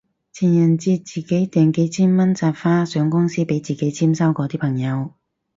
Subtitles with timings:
[0.33, 5.13] 情人節自己訂幾千蚊紮花上公司俾自己簽收嗰啲朋友